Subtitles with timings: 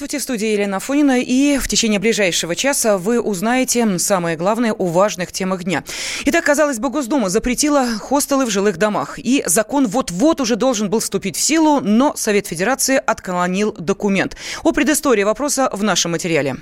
[0.00, 1.20] Здравствуйте, в студии Елена Фонина.
[1.20, 5.84] И в течение ближайшего часа вы узнаете самое главное о важных темах дня.
[6.24, 9.18] Итак, казалось бы, Госдума запретила хостелы в жилых домах.
[9.18, 14.38] И закон вот-вот уже должен был вступить в силу, но Совет Федерации отклонил документ.
[14.62, 16.56] О предыстории вопроса в нашем материале.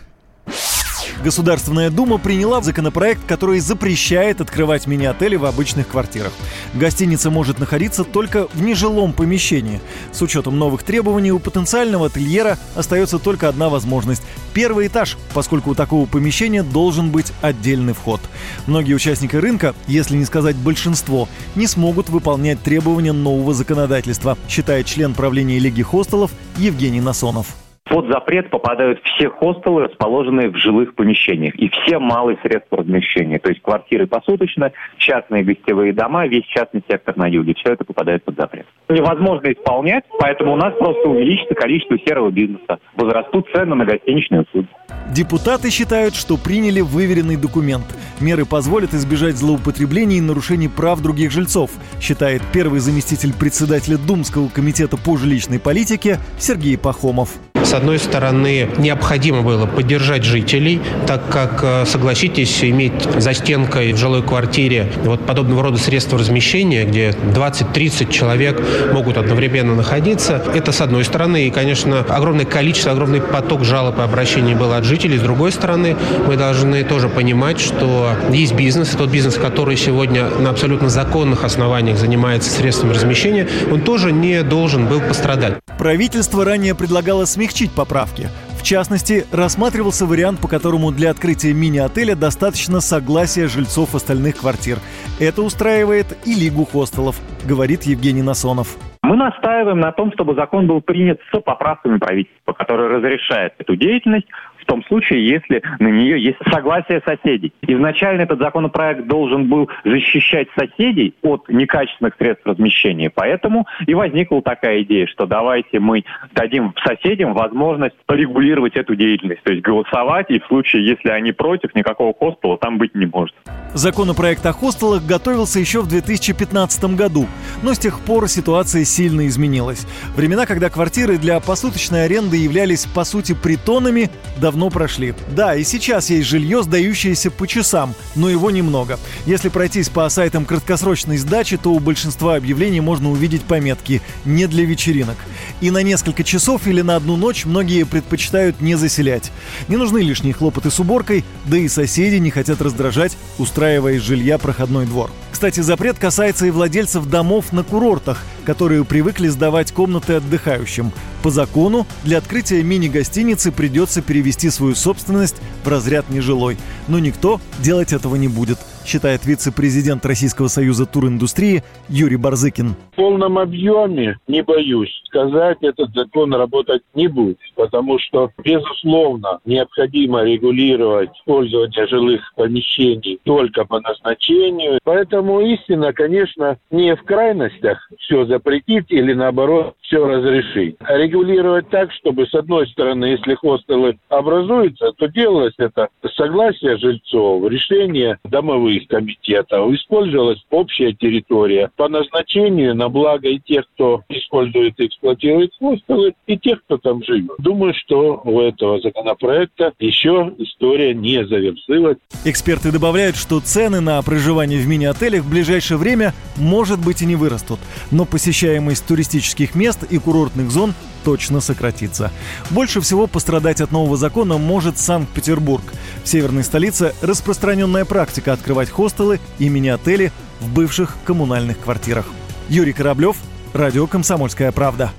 [1.23, 6.33] Государственная Дума приняла законопроект, который запрещает открывать мини-отели в обычных квартирах.
[6.75, 9.81] Гостиница может находиться только в нежилом помещении.
[10.13, 14.23] С учетом новых требований у потенциального ательера остается только одна возможность–
[14.55, 18.21] первый этаж, поскольку у такого помещения должен быть отдельный вход.
[18.67, 25.15] Многие участники рынка, если не сказать большинство, не смогут выполнять требования нового законодательства, считает член
[25.15, 27.57] правления Лиги хостелов Евгений Насонов.
[27.89, 33.49] Под запрет попадают все хостелы, расположенные в жилых помещениях, и все малые средства размещения, то
[33.49, 38.37] есть квартиры посуточно, частные гостевые дома, весь частный сектор на юге, все это попадает под
[38.37, 38.67] запрет.
[38.91, 44.69] Невозможно исполнять, поэтому у нас просто увеличится количество серого бизнеса, возрастут цены на гостиничные услуги.
[45.15, 47.87] Депутаты считают, что приняли выверенный документ.
[48.21, 54.99] Меры позволят избежать злоупотреблений и нарушений прав других жильцов, считает первый заместитель председателя Думского комитета
[54.99, 57.31] по жилищной политике Сергей Пахомов.
[57.69, 63.99] С одной стороны, необходимо было поддержать жителей, так как, э, согласитесь, иметь за стенкой в
[63.99, 68.59] жилой квартире вот подобного рода средства размещения, где 20-30 человек
[68.95, 71.47] могут одновременно находиться, это с одной стороны.
[71.47, 75.19] И, конечно, огромное количество, огромный поток жалоб и обращений было от жителей.
[75.19, 75.95] С другой стороны,
[76.27, 81.45] мы должны тоже понимать, что есть бизнес, и тот бизнес, который сегодня на абсолютно законных
[81.45, 85.59] основаниях занимается средствами размещения, он тоже не должен был пострадать.
[85.77, 88.29] Правительство ранее предлагало смягчить поправки.
[88.59, 94.79] В частности, рассматривался вариант, по которому для открытия мини-отеля достаточно согласия жильцов остальных квартир.
[95.21, 98.77] Это устраивает и Лигу хостелов, говорит Евгений Насонов.
[99.03, 104.27] Мы настаиваем на том, чтобы закон был принят с поправками правительства, который разрешает эту деятельность
[104.69, 107.53] том случае, если на нее есть согласие соседей.
[107.63, 114.83] Изначально этот законопроект должен был защищать соседей от некачественных средств размещения, поэтому и возникла такая
[114.83, 120.47] идея, что давайте мы дадим соседям возможность регулировать эту деятельность, то есть голосовать, и в
[120.47, 123.35] случае, если они против, никакого хостела там быть не может.
[123.73, 127.27] Законопроект о хостелах готовился еще в 2015 году,
[127.63, 129.87] но с тех пор ситуация сильно изменилась.
[130.15, 135.15] Времена, когда квартиры для посуточной аренды являлись по сути притонами, давно давно прошли.
[135.37, 138.99] Да, и сейчас есть жилье, сдающееся по часам, но его немного.
[139.25, 144.65] Если пройтись по сайтам краткосрочной сдачи, то у большинства объявлений можно увидеть пометки «не для
[144.65, 145.17] вечеринок».
[145.61, 149.31] И на несколько часов или на одну ночь многие предпочитают не заселять.
[149.69, 154.39] Не нужны лишние хлопоты с уборкой, да и соседи не хотят раздражать, устраивая из жилья
[154.39, 155.13] проходной двор.
[155.31, 160.93] Кстати, запрет касается и владельцев домов на курортах, которые привыкли сдавать комнаты отдыхающим.
[161.23, 166.57] По закону для открытия мини-гостиницы придется перевести свою собственность в разряд нежилой.
[166.87, 172.75] Но никто делать этого не будет– считает вице-президент Российского союза туриндустрии Юрий Барзыкин.
[172.93, 180.23] В полном объеме, не боюсь сказать, этот закон работать не будет, потому что, безусловно, необходимо
[180.23, 184.79] регулировать использование жилых помещений только по назначению.
[184.85, 190.77] Поэтому истина, конечно, не в крайностях все запретить или, наоборот, все разрешить.
[190.81, 197.51] А регулировать так, чтобы, с одной стороны, если хостелы образуются, то делалось это согласие жильцов,
[197.51, 199.73] решение домовых своих комитетов.
[199.73, 206.39] Использовалась общая территория по назначению на благо и тех, кто использует и эксплуатирует хостелы, и
[206.39, 207.33] тех, кто там живет.
[207.39, 211.99] Думаю, что у этого законопроекта еще история не завершилась.
[212.25, 217.17] Эксперты добавляют, что цены на проживание в мини-отелях в ближайшее время, может быть, и не
[217.17, 217.59] вырастут.
[217.91, 220.75] Но посещаемость туристических мест и курортных зон
[221.05, 222.11] точно сократится.
[222.51, 225.63] Больше всего пострадать от нового закона может Санкт-Петербург.
[226.05, 232.07] В северной столице распространенная практика открывать хостелы и мини-отели в бывших коммунальных квартирах.
[232.49, 233.17] Юрий Кораблев,
[233.53, 234.93] Радио «Комсомольская правда».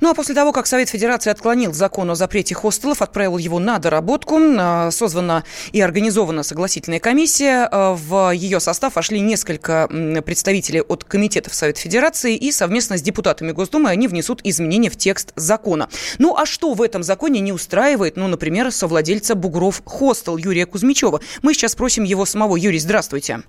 [0.00, 3.78] Ну а после того, как Совет Федерации отклонил закон о запрете хостелов, отправил его на
[3.78, 7.68] доработку, а, созвана и организована согласительная комиссия.
[7.70, 9.88] А, в ее состав вошли несколько
[10.24, 15.32] представителей от комитетов Совета Федерации и совместно с депутатами Госдумы они внесут изменения в текст
[15.36, 15.88] закона.
[16.18, 21.20] Ну а что в этом законе не устраивает, ну, например, совладельца Бугров Хостел Юрия Кузьмичева?
[21.42, 22.56] Мы сейчас спросим его самого.
[22.56, 23.42] Юрий, здравствуйте.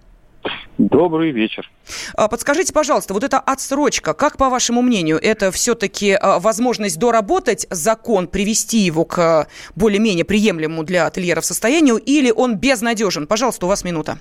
[0.77, 1.69] Добрый вечер.
[2.15, 7.65] А, подскажите, пожалуйста, вот эта отсрочка, как по вашему мнению, это все-таки а, возможность доработать
[7.69, 13.25] закон, привести его к более-менее приемлемому для ательеров состоянию, или он безнадежен?
[13.25, 14.19] Пожалуйста, у вас минута.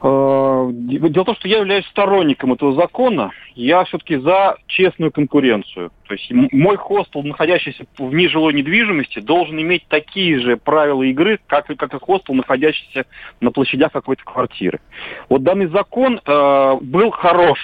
[0.00, 3.30] Э, дело в том, что я являюсь сторонником этого закона.
[3.54, 5.90] Я все-таки за честную конкуренцию.
[6.06, 11.66] То есть мой хостел, находящийся в нежилой недвижимости, должен иметь такие же правила игры, как,
[11.66, 13.06] как и хостел, находящийся
[13.40, 14.80] на площадях какой-то квартиры.
[15.28, 17.58] Вот данный закон э, был хорош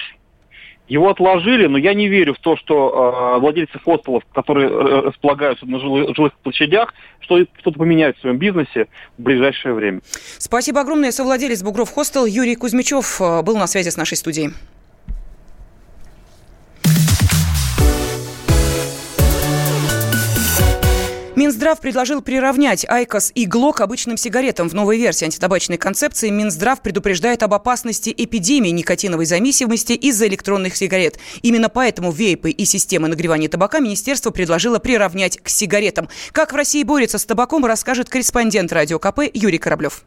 [0.87, 5.65] его отложили, но я не верю в то, что э, владельцы хостелов, которые э, располагаются
[5.65, 8.87] на жилых, жилых площадях, что что-то поменяют в своем бизнесе
[9.17, 10.01] в ближайшее время.
[10.37, 11.11] Спасибо огромное.
[11.11, 14.51] Совладелец Бугров Хостел Юрий Кузьмичев э, был на связи с нашей студией.
[21.65, 24.69] Минздрав предложил приравнять IQOS и glo к обычным сигаретам.
[24.69, 31.17] В новой версии антитабачной концепции Минздрав предупреждает об опасности эпидемии никотиновой зависимости из-за электронных сигарет.
[31.41, 36.07] Именно поэтому вейпы и системы нагревания табака министерство предложило приравнять к сигаретам.
[36.33, 40.05] Как в России борется с табаком, расскажет корреспондент Радио КП Юрий Кораблев.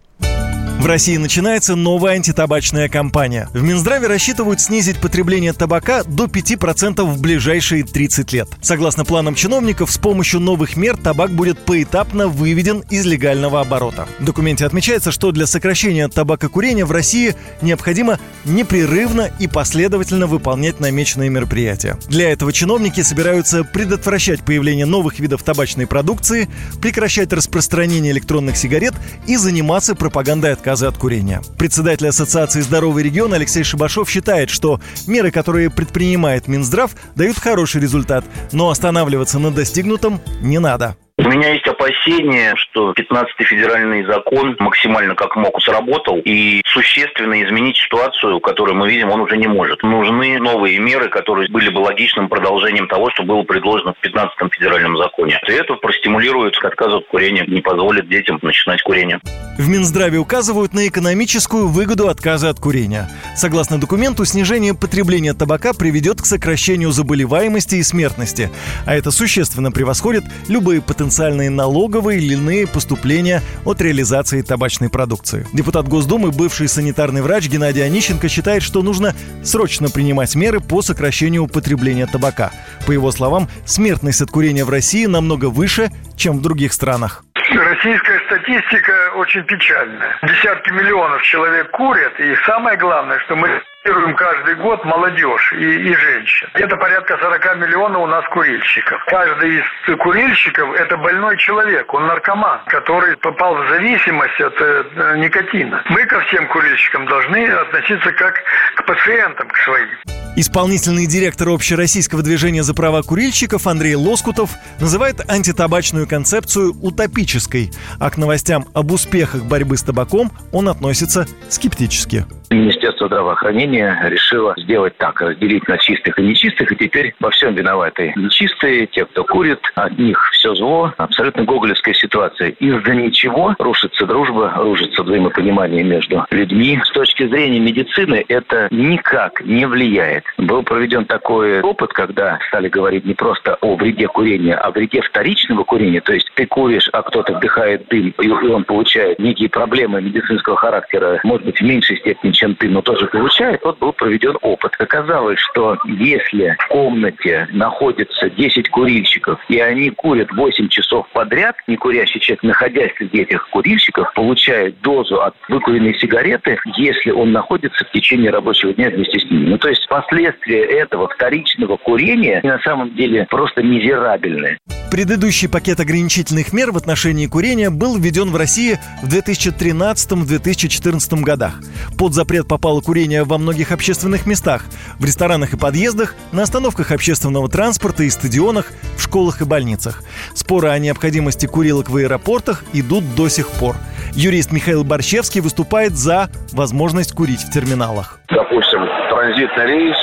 [0.79, 3.49] В России начинается новая антитабачная кампания.
[3.53, 8.49] В Минздраве рассчитывают снизить потребление табака до 5% в ближайшие 30 лет.
[8.61, 14.07] Согласно планам чиновников, с помощью новых мер табак будет поэтапно выведен из легального оборота.
[14.21, 21.29] В документе отмечается, что для сокращения табакокурения в России необходимо непрерывно и последовательно выполнять намеченные
[21.29, 21.99] мероприятия.
[22.07, 26.49] Для этого чиновники собираются предотвращать появление новых видов табачной продукции,
[26.81, 28.95] прекращать распространение электронных сигарет
[29.27, 31.41] и заниматься пропагандой отказа отказа от курения.
[31.57, 38.23] Председатель Ассоциации «Здоровый регион» Алексей Шибашов считает, что меры, которые предпринимает Минздрав, дают хороший результат,
[38.53, 40.95] но останавливаться на достигнутом не надо.
[41.29, 47.77] У меня есть опасение, что 15-й федеральный закон максимально как мог сработал, и существенно изменить
[47.77, 49.83] ситуацию, которую мы видим, он уже не может.
[49.83, 54.97] Нужны новые меры, которые были бы логичным продолжением того, что было предложено в 15-м федеральном
[54.97, 55.39] законе.
[55.47, 59.21] И это простимулирует отказ от курения, не позволит детям начинать курение.
[59.59, 63.11] В Минздраве указывают на экономическую выгоду отказа от курения.
[63.37, 68.51] Согласно документу, снижение потребления табака приведет к сокращению заболеваемости и смертности,
[68.87, 75.45] а это существенно превосходит любые потенциальные потенциальные налоговые или иные поступления от реализации табачной продукции.
[75.53, 81.43] Депутат Госдумы, бывший санитарный врач Геннадий Онищенко считает, что нужно срочно принимать меры по сокращению
[81.43, 82.53] употребления табака.
[82.87, 87.25] По его словам, смертность от курения в России намного выше, чем в других странах.
[87.35, 90.15] Российская статистика очень печальная.
[90.23, 93.49] Десятки миллионов человек курят, и самое главное, что мы
[93.89, 96.49] тестируем каждый год молодежь и, и женщин.
[96.55, 99.03] Это порядка 40 миллионов у нас курильщиков.
[99.07, 105.83] Каждый из курильщиков– это больной человек, он наркоман, который попал в зависимость от э, никотина.
[105.89, 108.35] Мы ко всем курильщикам должны относиться как
[108.77, 109.89] к пациентам, к своим.
[110.37, 114.51] Исполнительный директор общероссийского движения за права курильщиков Андрей Лоскутов
[114.81, 122.25] называет антитабачную концепцию утопической, а к новостям об успехах борьбы с табаком он относится скептически.
[122.51, 128.13] Министерство здравоохранения решило сделать так, разделить на чистых и нечистых, и теперь во всем виноваты
[128.17, 130.93] нечистые, те, кто курит, от них все зло.
[130.97, 132.51] Абсолютно гоголевская ситуация.
[132.51, 136.81] Из-за ничего рушится дружба, рушится взаимопонимание между людьми.
[136.85, 140.25] С точки зрения медицины это никак не влияет.
[140.39, 145.65] Был проведен такой опыт, когда стали говорить не просто о вреде курения, а вреде вторичного
[145.65, 146.01] курения.
[146.01, 151.21] То есть ты куришь, а кто-то вдыхает дым, и он получает некие проблемы медицинского характера,
[151.25, 154.75] может быть, в меньшей степени, чем ты, но тоже получает, вот был проведен опыт.
[154.79, 161.77] Оказалось, что если в комнате находится 10 курильщиков, и они курят 8 часов подряд, не
[161.77, 167.91] курящий человек, находясь среди этих курильщиков, получает дозу от выкуренной сигареты, если он находится в
[167.93, 169.51] течение рабочего дня вместе с ними.
[169.51, 174.59] Ну, то есть последствия этого вторичного курения на самом деле просто мизерабельные.
[174.91, 181.61] Предыдущий пакет ограничительных мер в отношении курения был введен в России в 2013-2014 годах.
[181.99, 184.65] Под запрет попало курение во многих общественных местах,
[184.99, 190.03] в ресторанах и подъездах, на остановках общественного транспорта и стадионах, в школах и больницах.
[190.35, 193.77] Споры о необходимости курилок в аэропортах идут до сих пор.
[194.15, 198.21] Юрист Михаил Борщевский выступает за возможность курить в терминалах.
[198.31, 198.81] Допустим,
[199.11, 199.99] транзитный рейс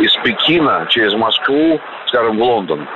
[0.00, 1.78] из Пекина через Москву,
[2.08, 2.88] скажем, в Лондон.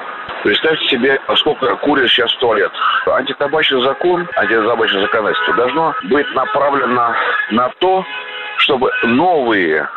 [0.45, 2.73] Представьте себе, сколько курят сейчас в туалет.
[3.07, 7.14] Антитабачный закон, антитабачное законодательство должно быть направлено
[7.50, 8.04] на то,
[8.59, 9.88] чтобы новые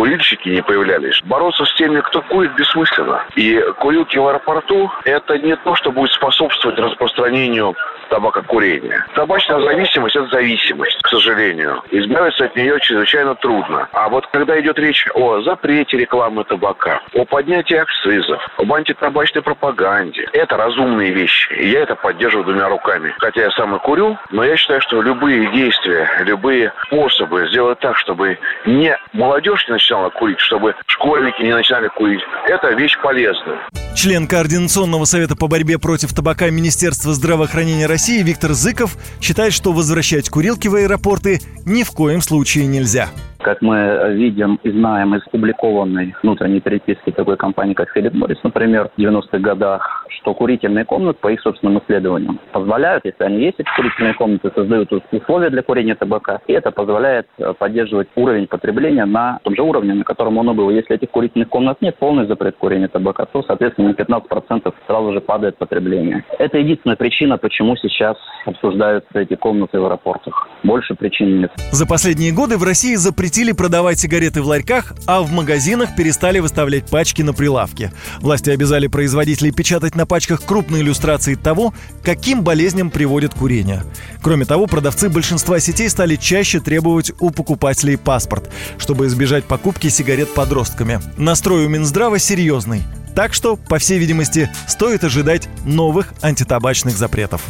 [0.00, 1.20] курильщики не появлялись.
[1.24, 3.22] Бороться с теми, кто курит, бессмысленно.
[3.36, 7.76] И курилки в аэропорту– это не то, что будет способствовать распространению
[8.08, 9.06] табакокурения.
[9.14, 11.82] Табачная зависимость– это зависимость, к сожалению.
[11.90, 13.88] Избавиться от нее чрезвычайно трудно.
[13.92, 20.28] А вот когда идет речь о запрете рекламы табака, о поднятии акцизов, об антитабачной пропаганде,
[20.32, 21.52] это разумные вещи.
[21.52, 23.14] И я это поддерживаю двумя руками.
[23.18, 27.98] Хотя я сам и курю, но я считаю, что любые действия, любые способы сделать так,
[27.98, 33.58] чтобы не молодежь не начинала курить, чтобы школьники не начинали курить, это вещь полезная.
[33.94, 40.30] Член Координационного совета по борьбе против табака Министерства здравоохранения России Виктор Зыков считает, что возвращать
[40.30, 43.08] курилки в аэропорты ни в коем случае нельзя.
[43.42, 48.90] Как мы видим и знаем из публикованной внутренней переписки такой компании, как Филипп Моррис, например,
[48.94, 53.68] в 90-х годах, что курительные комнаты, по их собственным исследованиям, позволяют, если они есть, эти
[53.74, 59.40] курительные комнаты, создают условия для курения табака, и это позволяет э, поддерживать уровень потребления на
[59.42, 60.68] том же уровне, на котором он и был.
[60.68, 65.20] Если этих курительных комнат нет, полный запрет курения табака, то, соответственно, на 15% сразу же
[65.20, 66.24] падает потребление.
[66.38, 70.48] Это единственная причина, почему сейчас обсуждаются эти комнаты в аэропортах.
[70.62, 71.52] Больше причин нет.
[71.72, 76.90] За последние годы в России запретили продавать сигареты в ларьках, а в магазинах перестали выставлять
[76.90, 77.92] пачки на прилавке.
[78.20, 81.72] Власти обязали производителей печатать на пачках крупные иллюстрации того,
[82.04, 83.82] каким болезням приводит курение.
[84.22, 90.32] Кроме того, продавцы большинства сетей стали чаще требовать у покупателей паспорт, чтобы избежать покупки сигарет
[90.34, 90.98] подростками.
[91.16, 92.82] Настрой у Минздрава серьезный.
[93.14, 97.42] Так что, по всей видимости, стоит ожидать новых антитабачных запретов.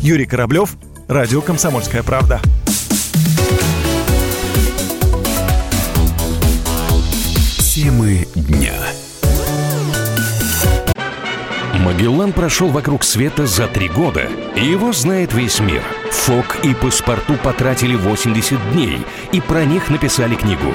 [0.00, 0.76] Юрий Кораблев,
[1.08, 2.40] Радио «Комсомольская правда».
[7.58, 8.74] Темы дня.
[11.80, 15.82] Магеллан прошел вокруг света за три года, и его знает весь мир.
[16.10, 18.98] Фок и паспорту потратили 80 дней,
[19.32, 20.74] и про них написали книгу.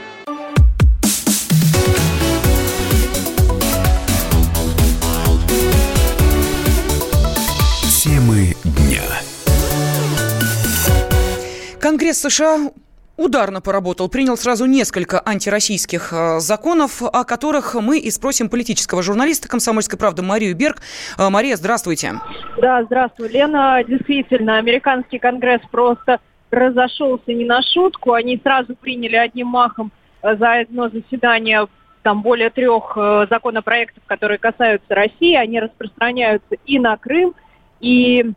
[11.91, 12.71] Конгресс США
[13.17, 19.49] ударно поработал, принял сразу несколько антироссийских э, законов, о которых мы и спросим политического журналиста
[19.49, 20.77] «Комсомольской правды» Марию Берг.
[21.17, 22.13] Э, Мария, здравствуйте.
[22.61, 23.83] Да, здравствуй, Лена.
[23.85, 28.13] Действительно, американский конгресс просто разошелся не на шутку.
[28.13, 31.67] Они сразу приняли одним махом э, за одно заседание
[32.03, 32.97] там более трех
[33.29, 35.35] законопроектов, которые касаются России.
[35.35, 37.35] Они распространяются и на Крым,
[37.81, 38.31] и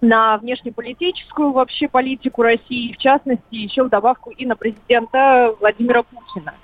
[0.00, 6.54] на внешнеполитическую вообще политику России, в частности, еще в добавку и на президента Владимира Путина.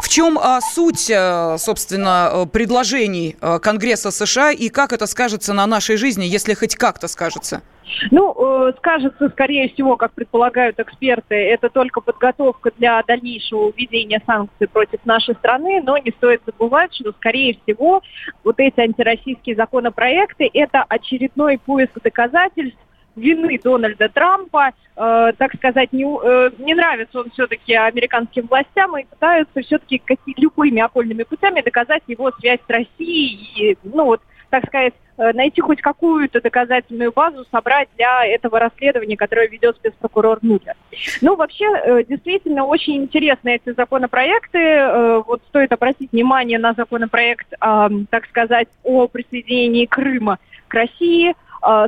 [0.00, 5.52] В чем а, суть, а, собственно, э, предложений а, Конгресса США и как это скажется
[5.52, 7.62] на нашей жизни, если хоть как-то скажется?
[8.10, 8.34] Ну,
[8.68, 15.04] э, скажется, скорее всего, как предполагают эксперты, это только подготовка для дальнейшего введения санкций против
[15.04, 18.02] нашей страны, но не стоит забывать, что, скорее всего,
[18.44, 22.78] вот эти антироссийские законопроекты– это очередной поиск доказательств
[23.18, 29.04] вины Дональда Трампа, э, так сказать, не, э, не нравится он все-таки американским властям и
[29.04, 30.02] пытаются все-таки
[30.36, 34.20] любыми окольными путями доказать его связь с Россией и, ну вот,
[34.50, 40.38] так сказать, э, найти хоть какую-то доказательную базу, собрать для этого расследования, которое ведет спецпрокурор
[40.42, 40.74] Мюллер.
[41.20, 44.58] Ну, вообще, э, действительно, очень интересны эти законопроекты.
[44.58, 51.34] Э, вот стоит обратить внимание на законопроект, так сказать, о присоединении Крыма к России–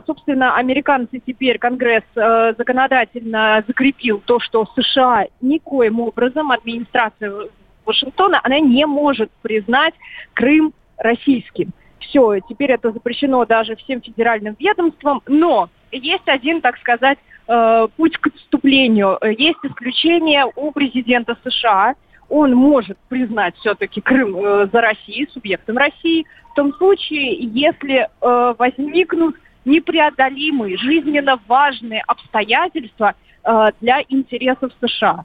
[0.07, 7.49] собственно, американцы теперь, Конгресс э, законодательно закрепил то, что США никоим образом, администрация
[7.85, 9.95] Вашингтона, она не может признать
[10.35, 11.71] Крым российским.
[12.01, 18.17] Все, теперь это запрещено даже всем федеральным ведомствам, но есть один, так сказать, э, путь
[18.19, 19.19] к отступлению.
[19.23, 21.95] Есть исключение у президента США.
[22.29, 29.37] Он может признать все-таки Крым э, за Россией, субъектом России, в том случае, если возникнут
[29.65, 33.15] непреодолимые, жизненно важные обстоятельства
[33.45, 35.25] э, для интересов США.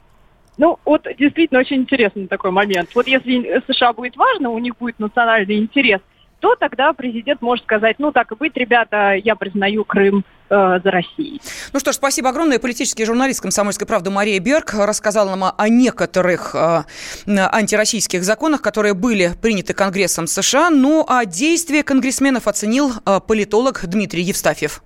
[0.58, 2.90] Ну, вот действительно очень интересный такой момент.
[2.96, 6.00] Вот если США будет важно, у них будет национальный интерес,
[6.40, 10.92] то тогда президент может сказать, ну так и быть, ребята, я признаю Крым э, за
[10.92, 11.42] Россией.
[11.74, 12.60] Ну что ж, спасибо огромное.
[12.60, 16.84] Политический журналист «Комсомольской правды» Мария Берг рассказала нам о некоторых э,
[17.28, 20.70] антироссийских законах, которые были приняты Конгрессом США.
[20.70, 24.82] Ну а действия конгрессменов оценил э, политолог Дмитрий Евстафьев.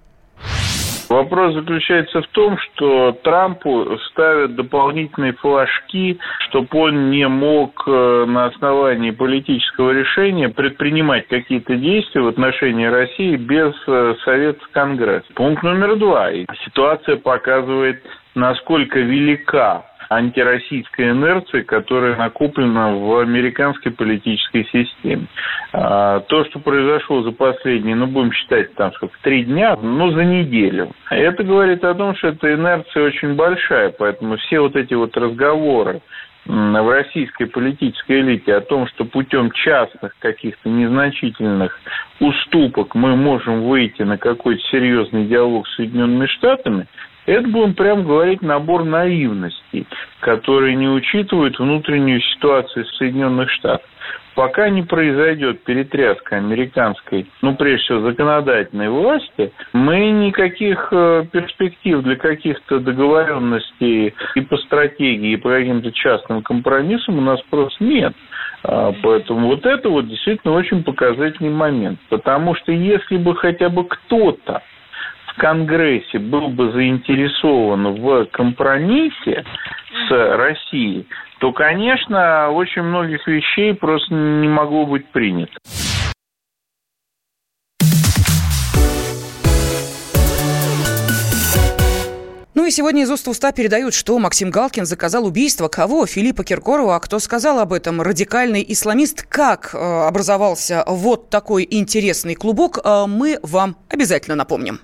[1.10, 8.46] Вопрос заключается в том, что Трампу ставят дополнительные флажки, чтобы он не мог э, на
[8.46, 15.25] основании политического решения предпринимать какие-то действия в отношении России без э, Совета Конгресса.
[15.34, 16.30] Пункт номер два.
[16.66, 18.04] Ситуация показывает,
[18.36, 25.28] насколько велика антироссийской инерции, которая накоплена в американской политической системе.
[25.72, 30.25] А, то, что произошло за последние, ну, будем считать, там, сколько, три дня, ну, за
[30.25, 30.92] неделю.
[31.12, 36.01] Это говорит о том, что эта инерция очень большая, поэтому все вот эти вот разговоры,
[36.46, 41.80] в российской политической элите о том, что путем частных каких-то незначительных
[42.20, 46.88] уступок мы можем выйти на какой-то серьезный диалог с Соединенными Штатами,
[47.29, 49.86] это, будем прямо говорить, набор наивностей,
[50.19, 53.88] которые не учитывают внутреннюю ситуацию в Соединенных Штатах.
[54.36, 62.15] Пока не произойдет перетряска американской, ну, прежде всего, законодательной власти, мы никаких э, перспектив для
[62.15, 68.13] каких-то договоренностей и по стратегии, и по каким-то частным компромиссам у нас просто нет.
[68.63, 72.00] А, поэтому вот это вот действительно очень показательный момент.
[72.09, 74.62] Потому что если бы хотя бы кто-то
[75.38, 79.45] Конгрессе был бы заинтересован в компромиссе
[80.07, 81.07] с Россией,
[81.39, 85.53] то, конечно, очень многих вещей просто не могло быть принято.
[92.59, 96.05] Ну и сегодня из уст в уста передают, что Максим Галкин заказал убийство кого?
[96.05, 96.98] Филиппа Киркорова.
[96.98, 98.01] А кто сказал об этом?
[98.01, 99.24] Радикальный исламист.
[99.24, 104.81] Как э, образовался вот такой интересный клубок, э, мы вам обязательно напомним.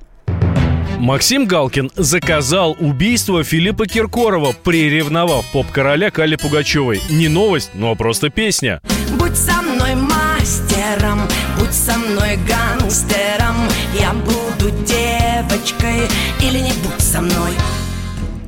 [0.97, 7.01] Максим Галкин заказал убийство Филиппа Киркорова, приревновав поп-короля Кали Пугачевой.
[7.09, 8.79] Не новость, но просто песня.
[9.19, 11.21] Будь со мной мастером,
[11.59, 13.55] будь со мной гангстером,
[13.99, 16.07] я буду девочкой
[16.41, 17.51] или не будь со мной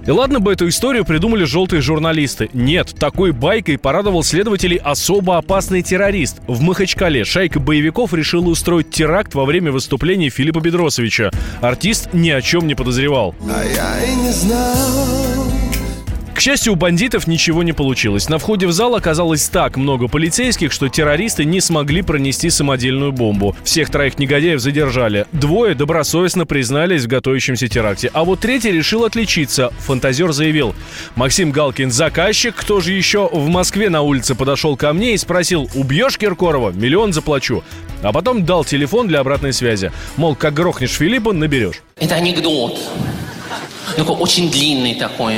[0.08, 2.50] и ладно бы эту историю придумали желтые журналисты.
[2.54, 6.38] Нет, такой байкой порадовал следователей особо опасный террорист.
[6.48, 11.32] В Махачкале шайка боевиков решила устроить теракт во время выступления Филиппа Бедросовича.
[11.62, 13.36] Артист ни о чем не подозревал.
[13.42, 15.37] А я и не знал.
[16.38, 18.29] К счастью, у бандитов ничего не получилось.
[18.29, 23.56] На входе в зал оказалось так много полицейских, что террористы не смогли пронести самодельную бомбу.
[23.63, 25.26] Всех троих негодяев задержали.
[25.32, 28.12] Двое добросовестно признались в готовящемся теракте.
[28.13, 29.73] А вот третий решил отличиться.
[29.80, 30.76] Фантазер заявил.
[31.15, 35.67] Максим Галкин заказчик, кто же еще в Москве на улице подошел ко мне и спросил,
[35.73, 36.69] убьешь Киркорова?
[36.69, 37.63] Миллион заплачу.
[38.04, 39.91] А потом дал телефон для обратной связи.
[40.17, 41.82] Мол, как грохнешь Филиппа, наберешь.
[41.95, 42.78] Это анекдот.
[43.97, 45.38] Ну, очень длинный такой.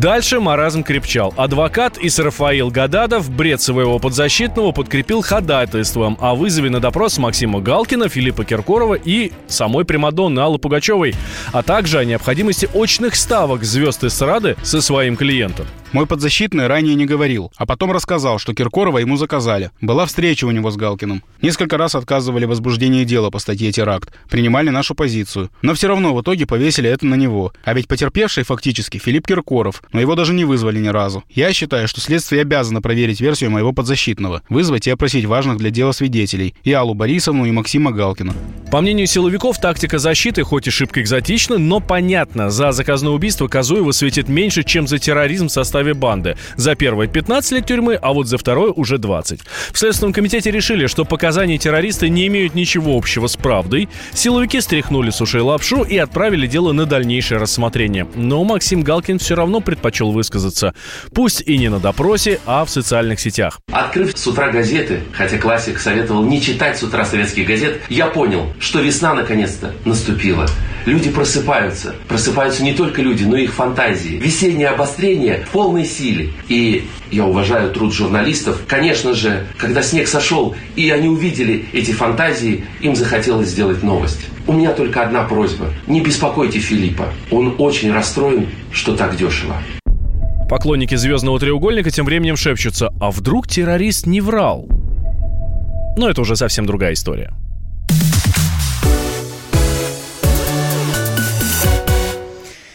[0.00, 1.32] Дальше маразм крепчал.
[1.36, 8.44] Адвокат Исрафаил Гададов бред своего подзащитного подкрепил ходатайством о вызове на допрос Максима Галкина, Филиппа
[8.44, 11.14] Киркорова и самой Примадонны Аллы Пугачевой,
[11.52, 15.66] а также о необходимости очных ставок звезд эстрады со своим клиентом.
[15.94, 19.70] Мой подзащитный ранее не говорил, а потом рассказал, что Киркорова ему заказали.
[19.80, 21.22] Была встреча у него с Галкиным.
[21.40, 25.50] Несколько раз отказывали возбуждение дела по статье «Теракт», принимали нашу позицию.
[25.62, 27.52] Но все равно в итоге повесили это на него.
[27.62, 31.24] А ведь потерпевший фактически Филипп Киркоров, но его даже не вызвали ни разу.
[31.30, 35.92] Я считаю, что следствие обязано проверить версию моего подзащитного, вызвать и опросить важных для дела
[35.92, 38.34] свидетелей, и Аллу Борисовну, и Максима Галкина.
[38.70, 42.50] По мнению силовиков, тактика защиты хоть и шибко экзотична, но понятно.
[42.50, 46.36] За заказное убийство Казуева светит меньше, чем за терроризм в составе банды.
[46.56, 49.40] За первое 15 лет тюрьмы, а вот за второе уже 20.
[49.72, 53.88] В Следственном комитете решили, что показания террориста не имеют ничего общего с правдой.
[54.12, 58.08] Силовики стряхнули с ушей лапшу и отправили дело на дальнейшее рассмотрение.
[58.14, 60.74] Но Максим Галкин все равно предпочел высказаться.
[61.14, 63.60] Пусть и не на допросе, а в социальных сетях.
[63.72, 68.52] Открыв с утра газеты, хотя классик советовал не читать с утра советских газет, я понял,
[68.58, 70.46] что весна наконец-то наступила.
[70.86, 71.94] Люди просыпаются.
[72.08, 74.16] Просыпаются не только люди, но и их фантазии.
[74.16, 76.30] Весеннее обострение полное полной силе.
[76.48, 78.60] И я уважаю труд журналистов.
[78.68, 84.20] Конечно же, когда снег сошел, и они увидели эти фантазии, им захотелось сделать новость.
[84.46, 85.72] У меня только одна просьба.
[85.86, 87.08] Не беспокойте Филиппа.
[87.30, 89.53] Он очень расстроен, что так дешево.
[90.54, 94.68] Поклонники «Звездного треугольника» тем временем шепчутся, а вдруг террорист не врал?
[95.96, 97.32] Но это уже совсем другая история.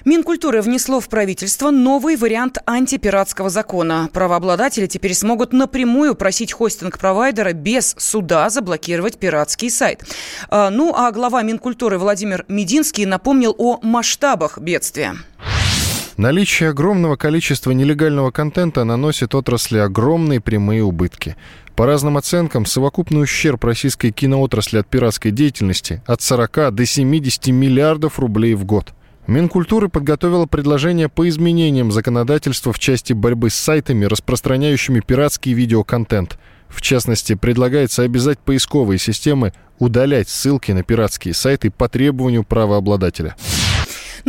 [0.03, 4.09] Минкультуры внесло в правительство новый вариант антипиратского закона.
[4.11, 10.03] Правообладатели теперь смогут напрямую просить хостинг-провайдера без суда заблокировать пиратский сайт.
[10.49, 15.15] А, ну а глава Минкультуры Владимир Мединский напомнил о масштабах бедствия.
[16.19, 21.37] Наличие огромного количества нелегального контента наносит отрасли огромные прямые убытки.
[21.77, 28.19] По разным оценкам, совокупный ущерб российской киноотрасли от пиратской деятельности от 40 до 70 миллиардов
[28.19, 28.91] рублей в год.
[29.27, 36.37] Минкультуры подготовила предложение по изменениям законодательства в части борьбы с сайтами, распространяющими пиратский видеоконтент.
[36.67, 43.37] В частности, предлагается обязать поисковые системы удалять ссылки на пиратские сайты по требованию правообладателя.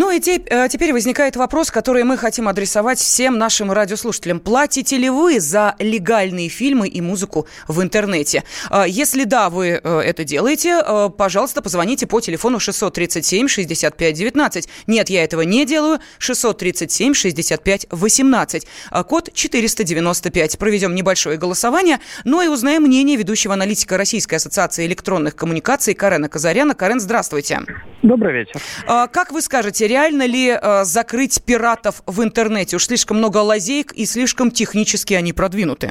[0.00, 4.40] Ну и те, э, теперь возникает вопрос, который мы хотим адресовать всем нашим радиослушателям.
[4.40, 8.44] Платите ли вы за легальные фильмы и музыку в интернете?
[8.70, 14.68] А, если да, вы э, это делаете, э, пожалуйста, позвоните по телефону 637-65-19.
[14.86, 15.98] Нет, я этого не делаю.
[16.18, 18.66] 637-65-18.
[18.90, 20.58] А, код 495.
[20.58, 26.74] Проведем небольшое голосование, но и узнаем мнение ведущего аналитика Российской ассоциации электронных коммуникаций Карена Казаряна.
[26.74, 27.60] Карен, здравствуйте.
[28.00, 28.58] Добрый вечер.
[28.86, 32.76] Как вы скажете, реально ли э, закрыть пиратов в интернете?
[32.76, 35.90] Уж слишком много лазеек и слишком технически они продвинуты.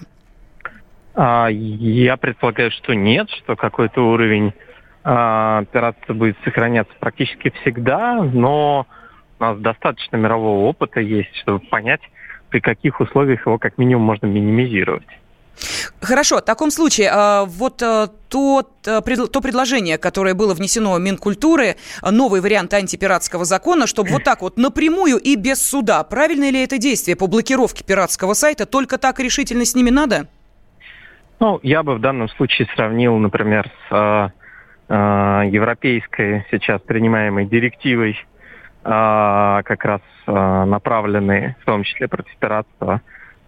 [1.14, 4.54] А, я предполагаю, что нет, что какой-то уровень
[5.04, 8.88] а, пиратства будет сохраняться практически всегда, но
[9.40, 12.02] у нас достаточно мирового опыта есть, чтобы понять,
[12.50, 15.08] при каких условиях его как минимум можно минимизировать.
[16.02, 21.76] Хорошо, в таком случае, а, вот э, то, э, то предложение, которое было внесено Минкультуры,
[22.02, 26.78] новый вариант антипиратского закона, чтобы вот так вот напрямую и без суда, правильно ли это
[26.78, 30.28] действие по блокировке пиратского сайта, только так решительно с ними надо?
[31.40, 34.30] Ну, я бы в данном случае сравнил, например, с э,
[34.90, 38.20] э, европейской сейчас принимаемой директивой, э,
[38.84, 40.32] как раз э,
[40.66, 43.02] направленной в том числе против пиратства,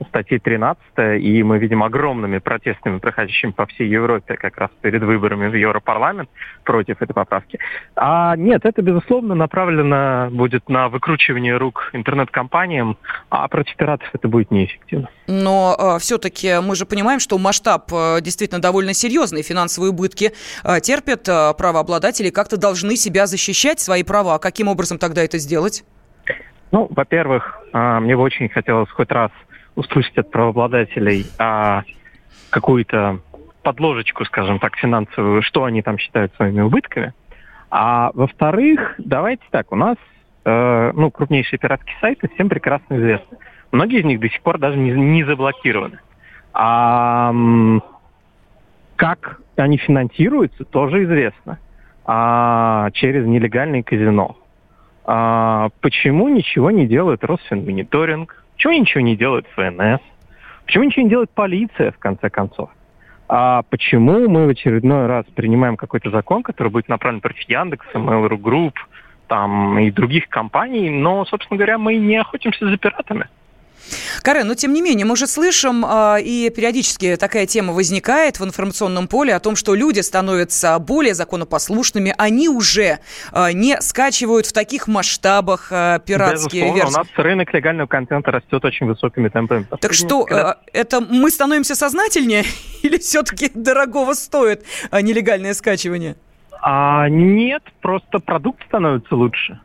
[0.08, 0.82] статьи 13,
[1.20, 6.30] и мы видим огромными протестами, проходящими по всей Европе как раз перед выборами в Европарламент
[6.64, 7.60] против этой поправки.
[7.96, 12.98] А нет, это, безусловно, направлено будет на выкручивание рук интернет-компаниям,
[13.30, 15.10] а против пиратов это будет неэффективно.
[15.28, 19.44] Но э, все-таки мы же понимаем, что масштаб э, действительно довольно серьезный.
[19.44, 20.32] Финансовые убытки
[20.64, 24.40] э, терпят э, правообладатели, как-то должны себя защищать, свои права.
[24.40, 25.84] Каким образом тогда это сделать?
[26.72, 29.32] Ну, во-первых, мне бы очень хотелось хоть раз
[29.75, 31.84] услышать от правообладателей а,
[32.49, 33.19] какую-то
[33.63, 37.13] подложечку, скажем так, финансовую, что они там считают своими убытками.
[37.69, 39.95] А во-вторых, давайте так, у нас
[40.43, 43.38] э, ну, крупнейшие пиратские сайты всем прекрасно известны.
[43.71, 45.99] Многие из них до сих пор даже не, не заблокированы.
[46.53, 47.34] А
[48.95, 51.60] как они финансируются, тоже известно.
[52.05, 54.38] А, через нелегальные казино.
[55.05, 58.40] А, почему ничего не делает Росфинмониторинг?
[58.62, 60.02] Почему ничего не делает ФНС?
[60.67, 62.69] Почему ничего не делает полиция, в конце концов?
[63.28, 68.38] А почему мы в очередной раз принимаем какой-то закон, который будет направлен против Яндекса, Mail.ru
[68.38, 68.74] Group
[69.26, 73.30] там, и других компаний, но, собственно говоря, мы не охотимся за пиратами?
[74.22, 78.46] Карен, но тем не менее, мы же слышим, э, и периодически такая тема возникает в
[78.46, 83.00] информационном поле о том, что люди становятся более законопослушными, они уже
[83.32, 86.96] э, не скачивают в таких масштабах э, пиратские Безусловно, версии.
[86.96, 89.65] у нас рынок легального контента растет очень высокими темпами.
[89.80, 90.58] Так что, когда...
[90.74, 92.46] это мы становимся сознательнее
[92.82, 96.15] или все-таки дорогого стоит нелегальное скачивание?
[96.63, 99.60] А, нет, просто продукт становится лучше.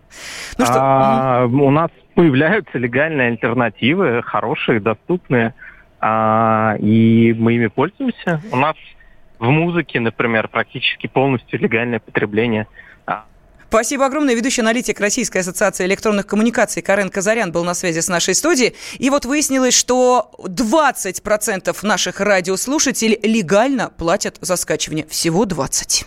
[0.56, 0.74] Ну что?
[0.78, 5.54] А, У нас появляются легальные альтернативы, хорошие, доступные,
[6.00, 8.40] а, и мы ими пользуемся.
[8.50, 8.76] У нас
[9.38, 12.66] в музыке, например, практически полностью легальное потребление.
[13.06, 13.26] А.
[13.68, 14.34] Спасибо огромное.
[14.34, 18.74] Ведущий аналитик Российской ассоциации электронных коммуникаций Карен Казарян был на связи с нашей студией.
[18.98, 25.06] И вот выяснилось, что 20% наших радиослушателей легально платят за скачивание.
[25.06, 26.06] Всего 20%.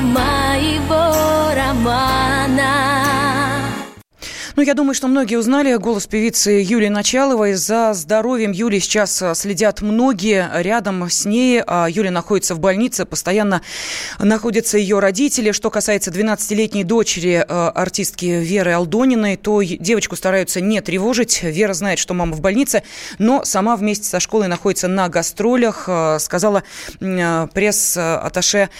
[0.00, 3.05] Моего романа.
[4.56, 7.52] Ну, я думаю, что многие узнали голос певицы Юлии Началовой.
[7.52, 10.48] За здоровьем Юли сейчас а, следят многие.
[10.62, 13.60] Рядом с ней а, Юля находится в больнице, постоянно
[14.18, 15.52] находятся ее родители.
[15.52, 21.42] Что касается 12-летней дочери а, артистки Веры Алдониной, то девочку стараются не тревожить.
[21.42, 22.82] Вера знает, что мама в больнице,
[23.18, 25.86] но сама вместе со школой находится на гастролях,
[26.18, 26.62] сказала
[26.98, 28.70] пресс-атташе,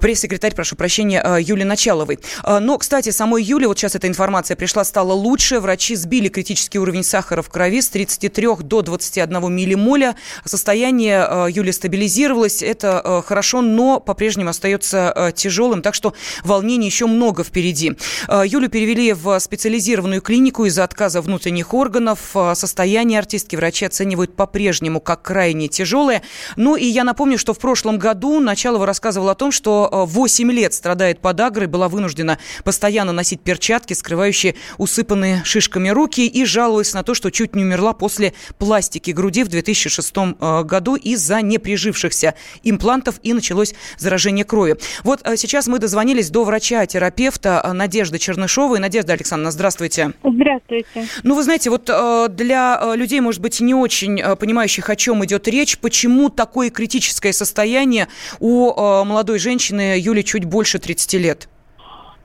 [0.00, 2.18] пресс-секретарь, прошу прощения, Юли Началовой.
[2.44, 5.60] Но, кстати, самой Юле, вот сейчас эта информация пришла, стало лучше.
[5.60, 10.16] Врачи сбили критический уровень сахара в крови с 33 до 21 миллимоля.
[10.44, 12.62] Состояние э, Юли стабилизировалось.
[12.62, 17.92] Это э, хорошо, но по-прежнему остается э, тяжелым, так что волнений еще много впереди.
[18.28, 22.34] Юлю перевели в специализированную клинику из-за отказа внутренних органов.
[22.54, 26.22] Состояние артистки врачи оценивают по-прежнему как крайне тяжелое.
[26.56, 30.72] Ну и я напомню, что в прошлом году Началова рассказывала о том, что 8 лет
[30.74, 37.02] страдает подагрой, была вынуждена постоянно носить перчатки, скрывающие усыпанные усыпанные шишками руки и жаловалась на
[37.02, 43.16] то, что чуть не умерла после пластики груди в 2006 э, году из-за неприжившихся имплантов
[43.22, 44.76] и началось заражение крови.
[45.02, 48.78] Вот э, сейчас мы дозвонились до врача-терапевта э, Надежды Чернышовой.
[48.78, 50.12] Надежда Александровна, здравствуйте.
[50.22, 51.08] Здравствуйте.
[51.24, 55.78] Ну, вы знаете, вот для людей, может быть, не очень понимающих, о чем идет речь,
[55.78, 58.72] почему такое критическое состояние у
[59.04, 61.48] молодой женщины Юли чуть больше 30 лет?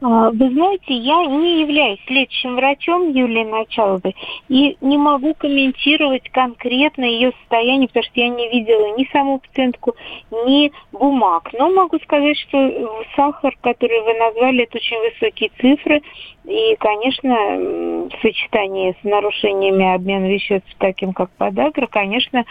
[0.01, 4.15] А, вы знаете, я не являюсь лечащим врачом Юлии Началовой
[4.49, 9.95] и не могу комментировать конкретно ее состояние, потому что я не видела ни саму пациентку,
[10.45, 11.49] ни бумаг.
[11.53, 16.01] Но могу сказать, что сахар, который вы назвали, это очень высокие цифры.
[16.47, 22.45] И, конечно, в сочетании с нарушениями обмена веществ, таким как подагра, конечно,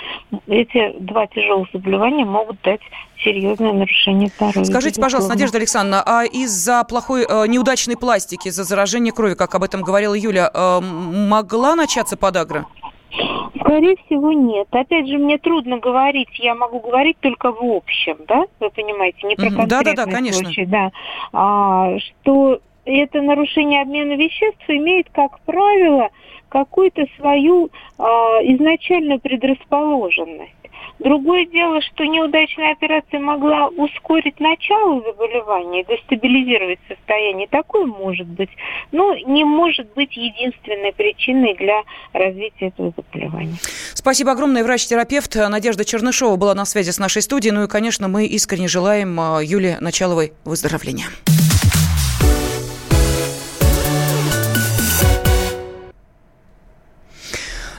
[0.49, 2.81] эти два тяжелых заболевания могут дать
[3.23, 4.65] серьезное нарушение здоровья.
[4.65, 9.63] Скажите, пожалуйста, Надежда Александровна, а из-за плохой, э, неудачной пластики, из-за заражения крови, как об
[9.63, 12.67] этом говорила Юля, э, могла начаться подагра?
[13.61, 14.67] Скорее всего, нет.
[14.73, 19.37] Опять же, мне трудно говорить, я могу говорить только в общем, да, вы понимаете, не
[19.37, 20.45] про конкретный да, да, да, конечно.
[20.45, 20.91] случай, да,
[21.33, 26.11] а, что это нарушение обмена веществ имеет, как правило,
[26.49, 30.53] какую-то свою э, изначальную предрасположенность.
[31.01, 37.49] Другое дело, что неудачная операция могла ускорить начало заболевания, дестабилизировать состояние.
[37.49, 38.51] Такое может быть,
[38.93, 43.57] но не может быть единственной причиной для развития этого заболевания.
[43.95, 44.63] Спасибо огромное.
[44.63, 47.53] Врач-терапевт Надежда Чернышова была на связи с нашей студией.
[47.53, 51.07] Ну и, конечно, мы искренне желаем а, Юле Началовой выздоровления.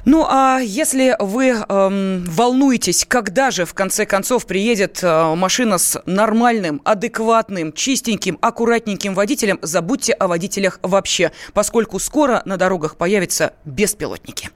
[0.06, 6.00] Ну, а если вы эм, волнуетесь, когда же в конце концов приедет э, машина с
[6.06, 14.52] нормальным, адекватным, чистеньким, аккуратненьким водителем, забудьте о водителях вообще, поскольку скоро на дорогах появятся беспилотники.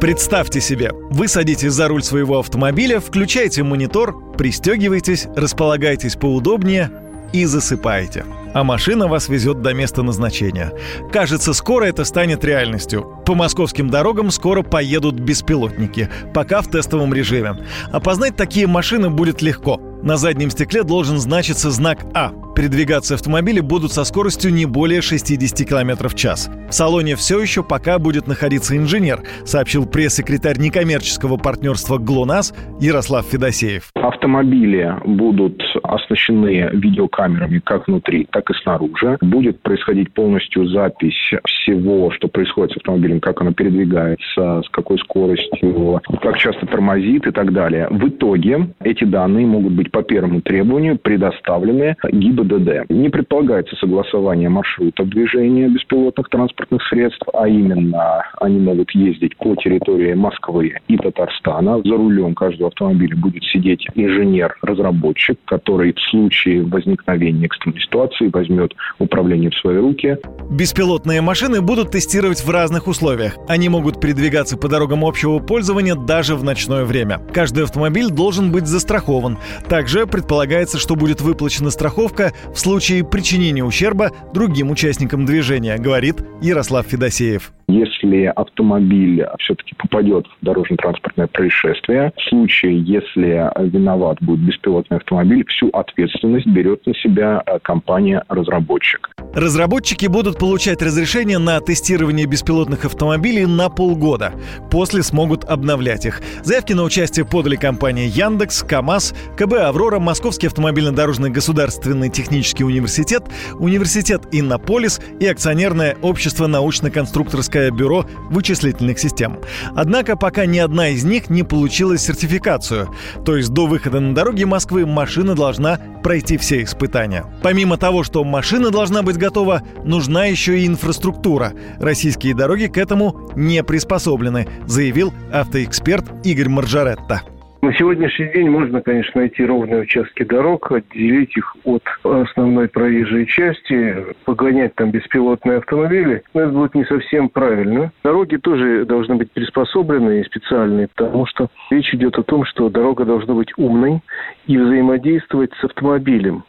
[0.00, 6.92] Представьте себе, вы садитесь за руль своего автомобиля, включаете монитор, пристегиваетесь, располагаетесь поудобнее
[7.32, 8.24] и засыпаете–
[8.56, 10.72] а машина вас везет до места назначения.
[11.12, 13.20] Кажется, скоро это станет реальностью.
[13.26, 17.66] По московским дорогам скоро поедут беспилотники, пока в тестовом режиме.
[17.92, 19.78] Опознать такие машины будет легко.
[20.02, 22.32] На заднем стекле должен значиться знак А.
[22.56, 26.50] Передвигаться автомобили будут со скоростью не более 60 км в час.
[26.70, 33.90] В салоне все еще пока будет находиться инженер, сообщил пресс-секретарь некоммерческого партнерства ГЛОНАСС Ярослав Федосеев.
[33.94, 39.18] Автомобили будут оснащены видеокамерами как внутри, так и снаружи.
[39.20, 46.00] Будет происходить полностью запись всего, что происходит с автомобилем, как оно передвигается, с какой скоростью,
[46.22, 47.86] как часто тормозит и так далее.
[47.90, 52.45] В итоге эти данные могут быть по первому требованию предоставлены ГИБДД.
[52.88, 60.14] Не предполагается согласование маршрутов движения беспилотных транспортных средств, а именно они могут ездить по территории
[60.14, 61.80] Москвы и Татарстана.
[61.84, 69.50] За рулем каждого автомобиля будет сидеть инженер-разработчик, который в случае возникновения экстренной ситуации возьмет управление
[69.50, 70.16] в свои руки.
[70.50, 73.36] Беспилотные машины будут тестировать в разных условиях.
[73.48, 77.20] Они могут передвигаться по дорогам общего пользования даже в ночное время.
[77.32, 79.38] Каждый автомобиль должен быть застрахован.
[79.68, 86.86] Также предполагается, что будет выплачена страховка в случае причинения ущерба другим участникам движения, говорит Ярослав
[86.86, 87.52] Федосеев.
[87.68, 95.68] Если автомобиль все-таки попадет в дорожно-транспортное происшествие, в случае, если виноват будет беспилотный автомобиль, всю
[95.70, 99.10] ответственность берет на себя э, компания-разработчик.
[99.34, 104.32] Разработчики будут получать разрешение на тестирование беспилотных автомобилей на полгода.
[104.70, 106.22] После смогут обновлять их.
[106.44, 112.25] Заявки на участие подали компании Яндекс, КАМАЗ, КБ «Аврора», Московский автомобильно-дорожный государственный технический
[112.64, 119.38] университет, Университет Иннополис и акционерное общество научно-конструкторское бюро вычислительных систем.
[119.74, 122.94] Однако пока ни одна из них не получила сертификацию.
[123.24, 127.24] То есть до выхода на дороги Москвы машина должна пройти все испытания.
[127.42, 131.52] Помимо того, что машина должна быть готова, нужна еще и инфраструктура.
[131.78, 137.22] Российские дороги к этому не приспособлены, заявил автоэксперт Игорь Маржаретта.
[137.62, 144.14] На сегодняшний день можно, конечно, найти ровные участки дорог, отделить их от основной проезжей части,
[144.24, 147.92] погонять там беспилотные автомобили, но это будет не совсем правильно.
[148.04, 153.04] Дороги тоже должны быть приспособлены и специальные, потому что речь идет о том, что дорога
[153.04, 154.00] должна быть умной
[154.46, 156.44] и взаимодействовать с автомобилем.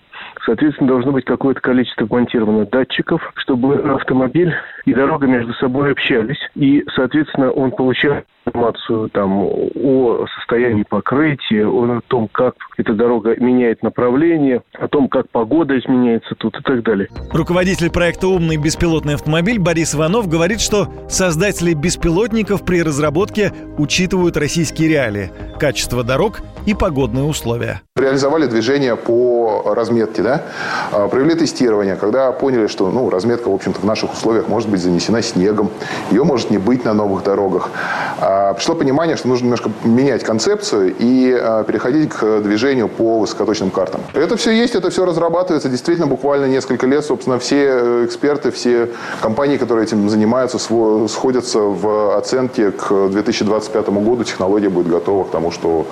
[0.46, 4.54] Соответственно, должно быть какое-то количество монтированных датчиков, чтобы автомобиль
[4.86, 6.39] и дорога между собой общались.
[6.56, 13.84] И, соответственно, он получает информацию там, о состоянии покрытия, о том, как эта дорога меняет
[13.84, 17.08] направление, о том, как погода изменяется тут и так далее.
[17.32, 24.90] Руководитель проекта «Умный беспилотный автомобиль» Борис Иванов говорит, что создатели беспилотников при разработке учитывают российские
[24.90, 27.82] реалии, качество дорог и погодные условия.
[27.96, 30.44] Реализовали движение по разметке, да?
[30.92, 34.82] А, провели тестирование, когда поняли, что ну, разметка, в общем-то, в наших условиях может быть
[34.82, 35.72] занесена снегом,
[36.12, 37.72] ее может не быть на новых дорогах.
[38.20, 43.71] А, пришло понимание, что нужно немножко менять концепцию и а, переходить к движению по высокоточным
[43.71, 44.02] картам.
[44.13, 45.69] Это все есть, это все разрабатывается.
[45.69, 48.89] Действительно, буквально несколько лет, собственно, все э, эксперты, все
[49.21, 54.23] компании, которые этим занимаются, сходятся в оценке к 2025 году.
[54.23, 55.88] Технология будет готова к тому, что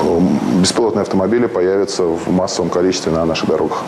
[0.00, 0.20] э,
[0.60, 3.84] беспилотные автомобили появятся в массовом количестве на наших дорогах.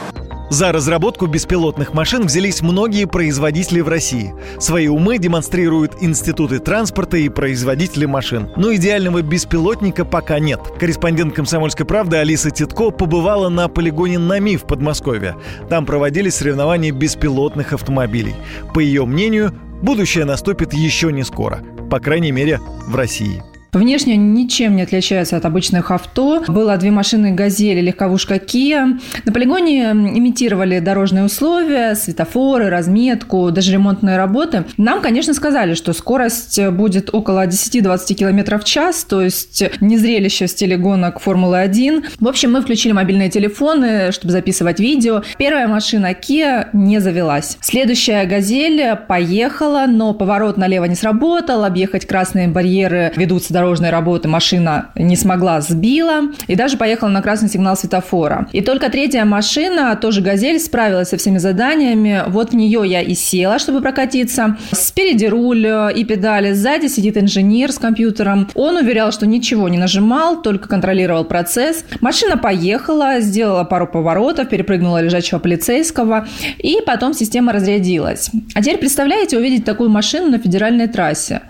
[0.49, 4.33] За разработку беспилотных машин взялись многие производители в России.
[4.61, 8.49] Свои умы демонстрируют институты транспорта и производители машин.
[8.57, 10.61] Но идеального беспилотника пока нет.
[10.79, 15.37] Корреспондент «Комсомольской правды» Алиса Титко побывала на полигоне НАМИ в Подмосковье.
[15.69, 18.37] Там проводились соревнования беспилотных автомобилей.
[18.73, 21.61] По ее мнению, будущее наступит еще не скоро.
[21.91, 23.43] По крайней мере, в России.
[23.77, 26.43] Внешне они ничем не отличаются от обычных авто.
[26.49, 28.99] Было две машины «Газель» и легковушка «Кия».
[29.27, 34.65] На полигоне имитировали дорожные условия, светофоры, разметку, даже ремонтные работы.
[34.79, 40.47] Нам, конечно, сказали, что скорость будет около 10-20 км в час, то есть не зрелище
[40.47, 42.05] в стиле гонок Формулы-1.
[42.19, 45.23] В общем, мы включили мобильные телефоны, чтобы записывать видео.
[45.37, 47.59] Первая машина Kia не завелась.
[47.61, 54.29] Следующая «Газель» поехала, но поворот налево не сработал, объехать красные барьеры ведутся дорожные дорожной работы
[54.29, 58.47] машина не смогла, сбила и даже поехала на красный сигнал светофора.
[58.53, 62.23] И только третья машина, тоже «Газель», справилась со всеми заданиями.
[62.29, 64.57] Вот в нее я и села, чтобы прокатиться.
[64.71, 68.49] Спереди руль и педали, сзади сидит инженер с компьютером.
[68.55, 71.85] Он уверял, что ничего не нажимал, только контролировал процесс.
[72.01, 78.31] Машина поехала, сделала пару поворотов, перепрыгнула лежачего полицейского, и потом система разрядилась.
[78.55, 81.41] А теперь представляете увидеть такую машину на федеральной трассе?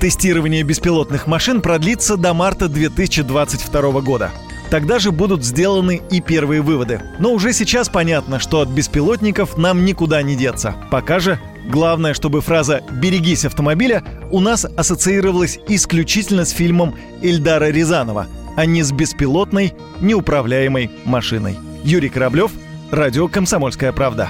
[0.00, 4.30] Тестирование беспилотных машин продлится до марта 2022 года.
[4.70, 7.00] Тогда же будут сделаны и первые выводы.
[7.18, 10.74] Но уже сейчас понятно, что от беспилотников нам никуда не деться.
[10.90, 18.26] Пока же главное, чтобы фраза «берегись автомобиля» у нас ассоциировалась исключительно с фильмом Эльдара Рязанова,
[18.56, 21.56] а не с беспилотной, неуправляемой машиной.
[21.84, 22.50] Юрий Кораблев,
[22.90, 24.28] Радио «Комсомольская правда».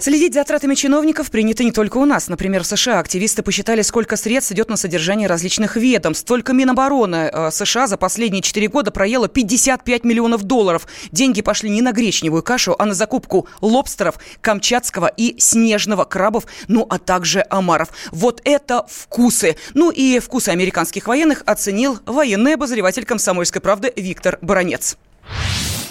[0.00, 2.28] Следить за тратами чиновников принято не только у нас.
[2.28, 6.24] Например, в США активисты посчитали, сколько средств идет на содержание различных ведомств.
[6.24, 10.86] Только Минобороны э, США за последние 4 года проела 55 миллионов долларов.
[11.10, 16.86] Деньги пошли не на гречневую кашу, а на закупку лобстеров, камчатского и снежного крабов, ну
[16.88, 17.88] а также омаров.
[18.12, 19.56] Вот это вкусы.
[19.74, 24.96] Ну и вкусы американских военных оценил военный обозреватель комсомольской правды Виктор Баранец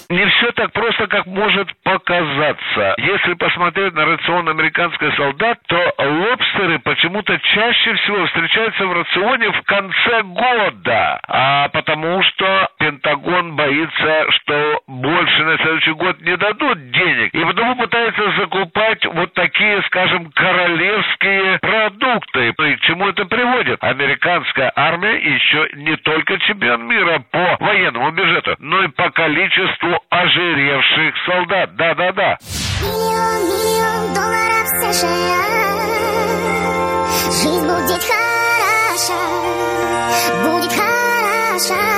[0.10, 2.96] не все так просто, как может показаться.
[2.98, 9.62] Если посмотреть на рацион американских солдат, то лобстеры почему-то чаще всего встречаются в рационе в
[9.64, 17.34] конце года, а потому что Пентагон боится, что больше на следующий год не дадут денег.
[17.34, 22.50] И потому пытаются закупать вот такие, скажем, королевские продукты.
[22.50, 23.84] И к чему это приводит?
[23.84, 31.14] Американская армия еще не только чемпион мира по военному бюджету, но и по количеству ожиревших
[31.26, 31.76] солдат.
[31.76, 32.38] Да-да-да.
[32.82, 35.58] Миллион, миллион долларов США.
[37.32, 39.20] Жизнь будет хороша,
[40.44, 41.98] будет хороша.